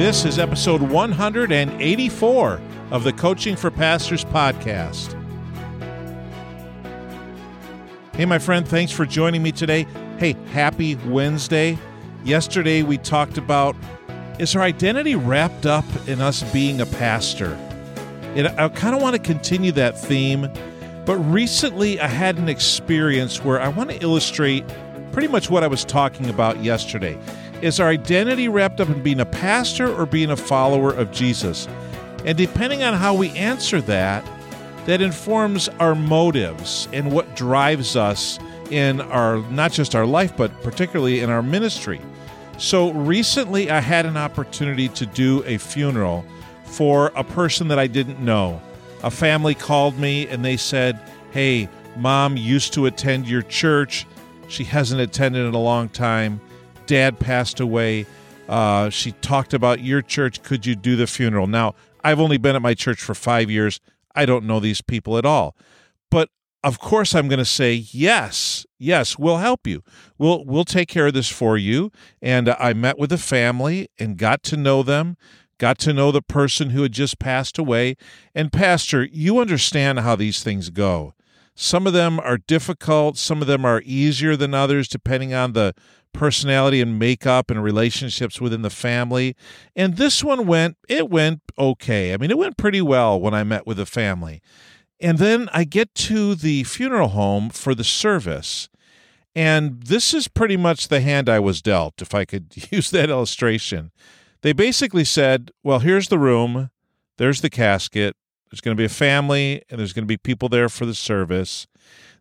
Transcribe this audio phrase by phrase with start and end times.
[0.00, 5.12] This is episode 184 of the Coaching for Pastors podcast.
[8.14, 9.86] Hey, my friend, thanks for joining me today.
[10.16, 11.78] Hey, happy Wednesday.
[12.24, 13.76] Yesterday we talked about
[14.38, 17.52] is our identity wrapped up in us being a pastor?
[18.34, 20.50] And I kind of want to continue that theme,
[21.04, 24.64] but recently I had an experience where I want to illustrate
[25.12, 27.18] pretty much what I was talking about yesterday.
[27.62, 31.68] Is our identity wrapped up in being a pastor or being a follower of Jesus?
[32.24, 34.24] And depending on how we answer that,
[34.86, 38.38] that informs our motives and what drives us
[38.70, 42.00] in our not just our life but particularly in our ministry.
[42.56, 46.24] So recently I had an opportunity to do a funeral
[46.64, 48.62] for a person that I didn't know.
[49.02, 50.98] A family called me and they said,
[51.30, 54.06] "Hey, mom used to attend your church.
[54.48, 56.40] She hasn't attended in a long time
[56.90, 58.04] dad passed away.
[58.48, 60.42] Uh, she talked about your church.
[60.42, 61.46] Could you do the funeral?
[61.46, 63.78] Now, I've only been at my church for five years.
[64.16, 65.54] I don't know these people at all.
[66.10, 66.30] But
[66.64, 69.84] of course, I'm going to say yes, yes, we'll help you.
[70.18, 71.92] We'll we'll take care of this for you.
[72.20, 75.16] And I met with the family and got to know them.
[75.58, 77.96] Got to know the person who had just passed away.
[78.34, 81.14] And Pastor, you understand how these things go.
[81.62, 83.18] Some of them are difficult.
[83.18, 85.74] Some of them are easier than others, depending on the
[86.14, 89.36] personality and makeup and relationships within the family.
[89.76, 92.14] And this one went, it went okay.
[92.14, 94.40] I mean, it went pretty well when I met with the family.
[95.00, 98.70] And then I get to the funeral home for the service.
[99.34, 103.10] And this is pretty much the hand I was dealt, if I could use that
[103.10, 103.90] illustration.
[104.40, 106.70] They basically said, well, here's the room,
[107.18, 108.16] there's the casket,
[108.50, 110.94] there's going to be a family, and there's going to be people there for the
[110.94, 111.66] service.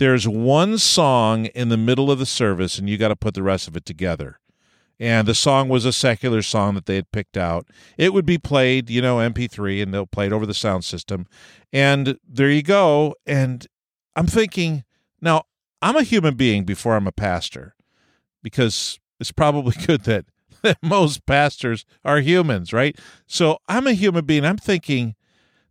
[0.00, 3.42] There's one song in the middle of the service and you got to put the
[3.42, 4.40] rest of it together.
[4.98, 7.68] And the song was a secular song that they had picked out.
[7.98, 11.26] It would be played you know mp3 and they'll play it over the sound system.
[11.70, 13.14] And there you go.
[13.26, 13.66] And
[14.16, 14.84] i'm thinking
[15.20, 15.42] now
[15.82, 17.74] i'm a human being before i'm a pastor
[18.42, 20.24] because it's probably good that,
[20.62, 22.98] that most pastors are humans right?
[23.26, 24.46] So i'm a human being.
[24.46, 25.14] I'm thinking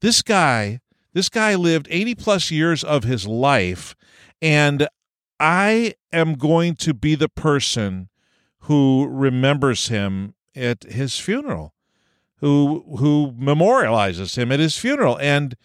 [0.00, 0.80] this guy
[1.12, 3.94] this guy lived 80 plus years of his life
[4.42, 4.86] and
[5.38, 8.08] I am going to be the person
[8.60, 11.74] who remembers him at his funeral,
[12.38, 15.18] who who memorializes him at his funeral.
[15.20, 15.56] And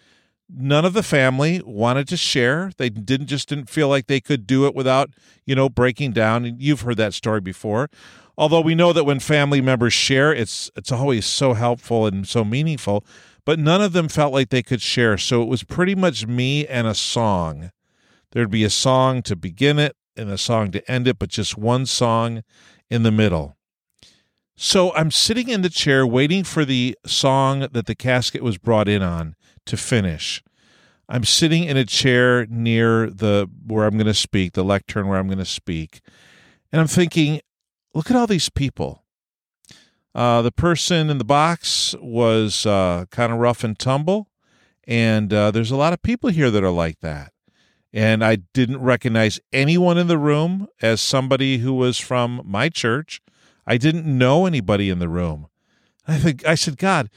[0.48, 2.70] none of the family wanted to share.
[2.76, 5.10] They didn't just didn't feel like they could do it without,
[5.46, 6.44] you know, breaking down.
[6.44, 7.88] And you've heard that story before.
[8.36, 12.44] Although we know that when family members share, it's it's always so helpful and so
[12.44, 13.04] meaningful.
[13.44, 15.18] But none of them felt like they could share.
[15.18, 17.70] So it was pretty much me and a song
[18.32, 21.56] There'd be a song to begin it and a song to end it, but just
[21.56, 22.42] one song
[22.90, 23.56] in the middle.
[24.56, 28.88] So I'm sitting in the chair waiting for the song that the casket was brought
[28.88, 29.34] in on
[29.66, 30.42] to finish.
[31.08, 35.18] I'm sitting in a chair near the where I'm going to speak, the lectern where
[35.18, 36.00] I'm going to speak.
[36.70, 37.40] And I'm thinking,
[37.92, 39.01] look at all these people.
[40.14, 44.28] Uh, the person in the box was uh, kind of rough and tumble.
[44.86, 47.32] And uh, there's a lot of people here that are like that
[47.92, 53.20] and I didn't recognize anyone in the room as somebody who was from my church.
[53.66, 55.48] I didn't know anybody in the room.
[56.08, 57.10] I think I said, God,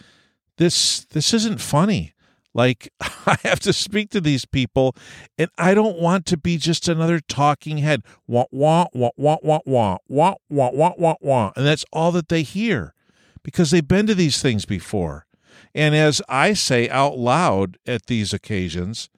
[0.57, 2.13] this this isn't funny.
[2.55, 4.95] Like I have to speak to these people,
[5.38, 8.01] and I don't want to be just another talking head.
[8.25, 12.29] Wah wah wah wah wah wah wah wah wah wah wah, and that's all that
[12.29, 12.95] they hear,
[13.43, 15.27] because they've been to these things before.
[15.75, 19.09] And as I say out loud at these occasions,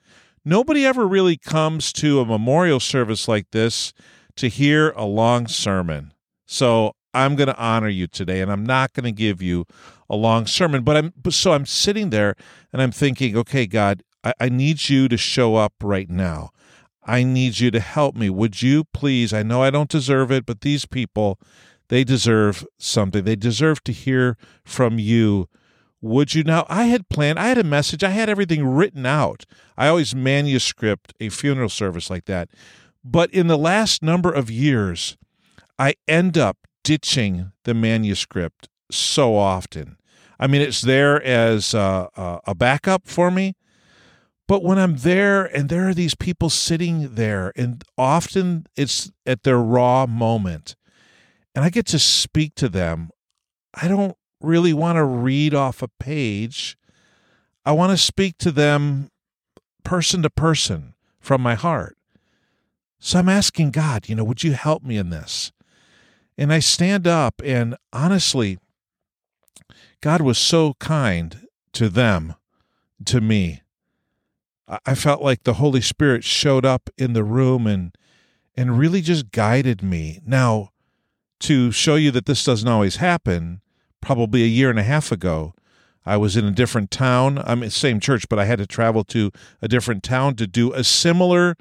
[0.44, 3.94] nobody ever really comes to a memorial service like this
[4.36, 6.14] to hear a long sermon.
[6.48, 9.66] So I'm going to honor you today, and I'm not going to give you
[10.10, 10.84] a long sermon.
[10.84, 12.36] But I'm so I'm sitting there
[12.72, 16.52] and I'm thinking, okay, God, I, I need you to show up right now.
[17.04, 18.30] I need you to help me.
[18.30, 19.34] Would you please?
[19.34, 21.40] I know I don't deserve it, but these people,
[21.88, 23.24] they deserve something.
[23.24, 25.48] They deserve to hear from you
[26.02, 26.66] would you now?
[26.70, 29.46] I had planned, I had a message, I had everything written out.
[29.78, 32.50] I always manuscript a funeral service like that.
[33.04, 35.18] But in the last number of years,
[35.80, 39.98] I end up ditching the manuscript so often.
[40.40, 42.10] I mean, it's there as a,
[42.46, 43.56] a backup for me.
[44.48, 49.44] But when I'm there and there are these people sitting there, and often it's at
[49.44, 50.76] their raw moment,
[51.54, 53.10] and I get to speak to them,
[53.74, 56.78] I don't really want to read off a page.
[57.66, 59.10] I want to speak to them
[59.84, 61.98] person to person from my heart.
[63.00, 65.52] So I'm asking God, you know, would you help me in this?
[66.38, 68.60] And I stand up and honestly,
[70.02, 72.36] God was so kind to them,
[73.06, 73.62] to me.
[74.86, 77.96] I felt like the Holy Spirit showed up in the room and
[78.56, 80.20] and really just guided me.
[80.26, 80.72] Now,
[81.42, 83.62] to show you that this doesn't always happen,
[84.02, 85.54] probably a year and a half ago,
[86.06, 87.38] I was in a different town.
[87.38, 90.48] I'm in the same church, but I had to travel to a different town to
[90.48, 91.56] do a similar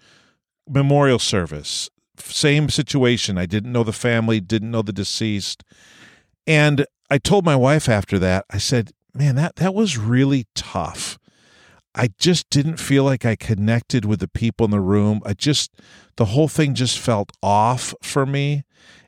[0.68, 1.90] memorial service.
[2.18, 3.36] Same situation.
[3.36, 5.64] I didn't know the family, didn't know the deceased.
[6.46, 11.18] And I told my wife after that, I said, man, that, that was really tough.
[11.94, 15.22] I just didn't feel like I connected with the people in the room.
[15.24, 15.72] I just,
[16.16, 18.64] the whole thing just felt off for me.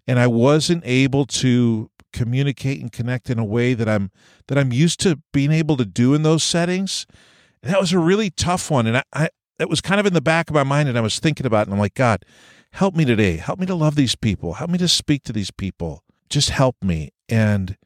[0.06, 4.11] And I wasn't able to communicate and connect in a way that I'm
[4.47, 7.06] that I'm used to being able to do in those settings.
[7.62, 8.87] And that was a really tough one.
[8.87, 9.29] And I, I
[9.59, 11.62] it was kind of in the back of my mind and I was thinking about
[11.62, 12.25] it and I'm like, God,
[12.73, 13.37] help me today.
[13.37, 14.55] Help me to love these people.
[14.55, 16.03] Help me to speak to these people.
[16.31, 17.11] Just help me.
[17.29, 17.77] And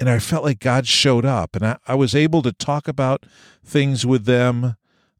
[0.00, 3.26] and I felt like God showed up, and I, I was able to talk about
[3.64, 4.76] things with them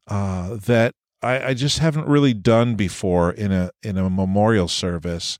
[0.07, 5.39] uh, that I, I, just haven't really done before in a in a memorial service.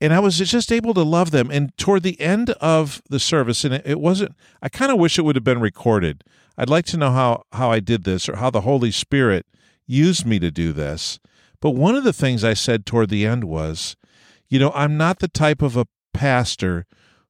[0.00, 1.50] And I was just able to love them.
[1.50, 4.32] And toward the end of the service, and it, it wasn't.
[4.62, 6.22] I kind of wish it would have been recorded.
[6.56, 9.46] I'd like to know how how I did this or how the Holy Spirit
[9.86, 11.18] used me to do this.
[11.60, 13.96] But one of the things I said toward the end was,
[14.48, 16.86] you know, I'm not the type of a pastor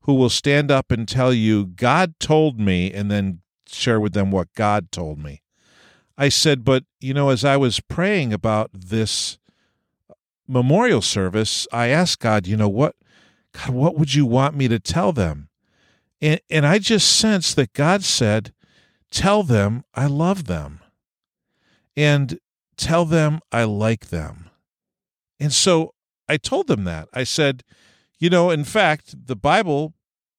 [0.08, 4.31] who will stand up and tell you, God told me, and then share with them
[4.31, 5.43] what God told me.
[6.16, 9.38] I said, but, you know, as I was praying about this
[10.46, 12.96] memorial service, I asked God, you know, what,
[13.52, 15.50] God, what would you want me to tell them?
[16.22, 18.55] And, and I just sensed that God said,
[19.10, 20.81] tell them I love them
[21.99, 22.38] and
[22.78, 24.49] tell them I like them.
[25.38, 25.93] And so
[26.26, 27.10] I told them that.
[27.12, 27.62] I said,
[28.19, 29.93] you know, in fact, the Bible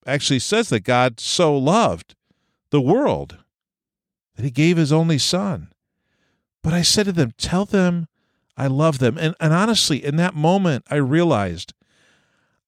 [0.09, 2.15] actually says that God so loved
[2.71, 3.37] the world
[4.35, 5.71] that he gave his only son.
[6.61, 8.07] But I said to them, Tell them
[8.57, 9.17] I love them.
[9.17, 11.73] And, and honestly, in that moment, I realized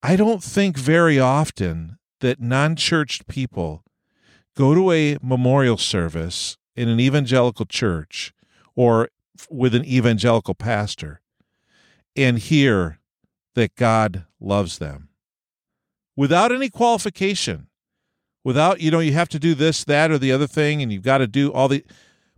[0.01, 3.83] I don't think very often that non churched people
[4.55, 8.33] go to a memorial service in an evangelical church
[8.75, 9.09] or
[9.49, 11.21] with an evangelical pastor
[12.15, 12.99] and hear
[13.55, 15.09] that God loves them
[16.21, 17.65] without any qualification,
[18.43, 21.01] without, you know, you have to do this, that, or the other thing, and you've
[21.01, 21.83] got to do all the,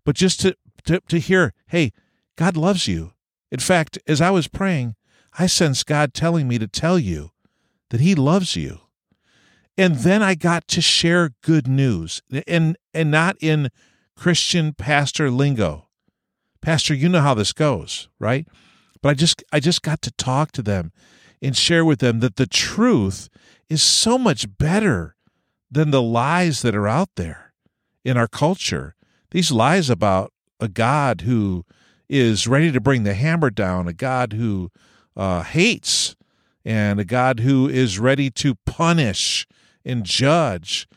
[0.05, 1.91] but just to, to, to hear, hey,
[2.37, 3.11] God loves you.
[3.51, 4.95] In fact, as I was praying,
[5.37, 7.31] I sensed God telling me to tell you
[7.89, 8.79] that He loves you.
[9.77, 13.69] And then I got to share good news and, and not in
[14.15, 15.89] Christian pastor lingo.
[16.61, 18.47] Pastor, you know how this goes, right?
[19.01, 20.93] But I just I just got to talk to them
[21.41, 23.27] and share with them that the truth
[23.69, 25.15] is so much better
[25.71, 27.53] than the lies that are out there
[28.03, 28.95] in our culture.
[29.31, 31.65] These lies about a God who
[32.07, 34.69] is ready to bring the hammer down, a God who
[35.15, 36.15] uh, hates,
[36.63, 39.47] and a God who is ready to punish
[39.83, 40.87] and judge.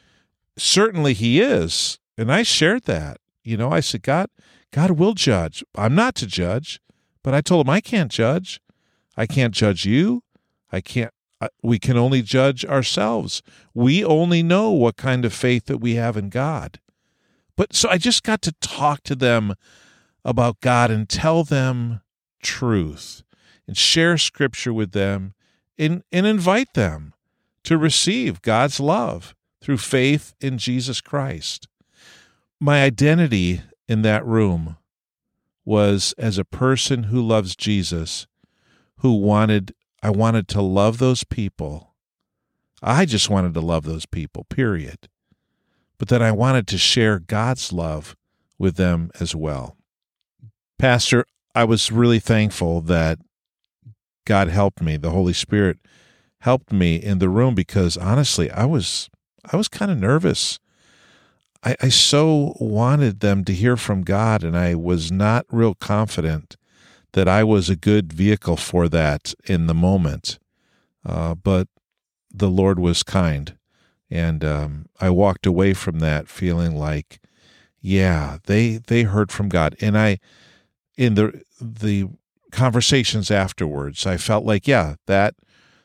[0.57, 3.19] Certainly, He is, and I shared that.
[3.43, 4.29] You know, I said, God,
[4.73, 5.65] God will judge.
[5.75, 6.81] I'm not to judge,
[7.23, 8.61] but I told him I can't judge.
[9.17, 10.23] I can't judge you.
[10.71, 11.13] I can't
[11.63, 13.43] we can only judge ourselves.
[13.75, 16.81] We only know what kind of faith that we have in God.
[17.57, 19.55] But so I just got to talk to them
[20.25, 22.01] about God and tell them
[22.43, 23.23] truth
[23.67, 25.35] and share scripture with them
[25.79, 27.15] and, and invite them
[27.65, 31.69] to receive God's love through faith in Jesus Christ.
[32.61, 34.77] My identity in that room
[35.65, 38.27] was as a person who loves Jesus,
[38.99, 39.75] who wanted
[40.07, 41.97] I wanted to love those people.
[42.81, 45.09] I just wanted to love those people, period.
[45.99, 48.15] But then I wanted to share God's love
[48.57, 49.77] with them as well.
[50.79, 53.19] Pastor, I was really thankful that
[54.25, 54.97] God helped me.
[54.97, 55.79] The Holy Spirit
[56.43, 59.11] helped me in the room because honestly, I was
[59.51, 60.61] I was kind of nervous.
[61.65, 66.57] I, I so wanted them to hear from God, and I was not real confident
[67.17, 70.39] that I was a good vehicle for that in the moment.
[71.03, 71.67] Uh, but
[72.31, 73.57] the Lord was kind.
[74.11, 77.19] And um, I walked away from that feeling like,
[77.81, 79.77] yeah, they they heard from God.
[79.81, 80.19] And I,
[80.99, 82.09] in the the
[82.53, 85.37] conversations afterwards, I felt like, yeah, that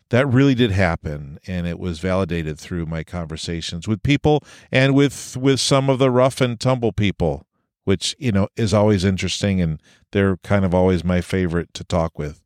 [0.09, 5.37] that really did happen, and it was validated through my conversations with people and with
[5.37, 7.45] with some of the rough and tumble people
[7.91, 9.81] which you know is always interesting and
[10.13, 12.41] they're kind of always my favorite to talk with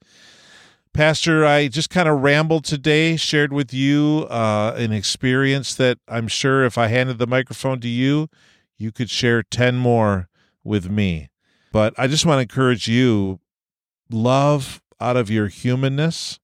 [0.91, 6.29] Pastor, I just kind of rambled today, shared with you uh, an experience that I'm
[6.29, 8.29] sure if I handed the microphone to you,
[8.77, 10.29] you could share 10 more
[10.63, 11.29] with me.
[11.73, 13.41] But I just want to encourage you
[14.09, 16.39] love out of your humanness,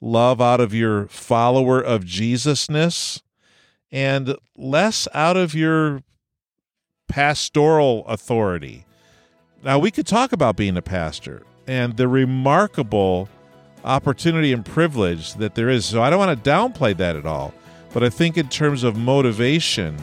[0.00, 3.20] love out of your follower of Jesusness,
[3.90, 6.00] and less out of your
[7.12, 8.86] pastoral authority.
[9.62, 13.28] Now, we could talk about being a pastor and the remarkable
[13.84, 15.84] opportunity and privilege that there is.
[15.84, 17.52] So I don't want to downplay that at all.
[17.92, 19.98] But I think, in terms of motivation,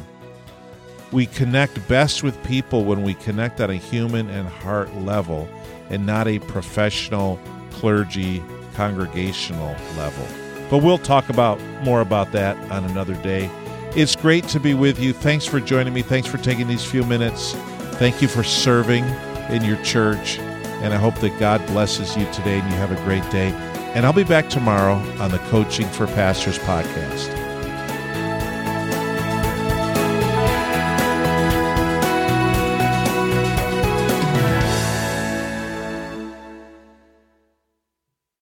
[1.11, 5.49] we connect best with people when we connect on a human and heart level
[5.89, 7.39] and not a professional,
[7.71, 8.43] clergy,
[8.75, 10.27] congregational level.
[10.69, 13.49] But we'll talk about more about that on another day.
[13.95, 15.13] It's great to be with you.
[15.13, 16.01] Thanks for joining me.
[16.01, 17.53] Thanks for taking these few minutes.
[17.97, 19.03] Thank you for serving
[19.49, 20.37] in your church.
[20.81, 23.49] And I hope that God blesses you today and you have a great day.
[23.95, 27.38] And I'll be back tomorrow on the Coaching for Pastors podcast.